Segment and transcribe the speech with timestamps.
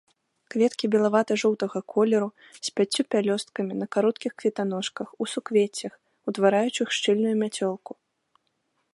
[0.53, 2.29] Кветкі белавата-жоўтага колеру,
[2.67, 5.93] з пяццю пялёсткамі, на кароткіх кветаножках, у суквеццях,
[6.31, 7.91] утвараючых шчыльную мяцёлку.